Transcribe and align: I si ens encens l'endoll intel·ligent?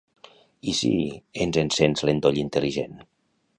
I 0.71 0.73
si 0.77 0.89
ens 1.45 1.61
encens 1.65 2.03
l'endoll 2.09 2.43
intel·ligent? 2.47 2.99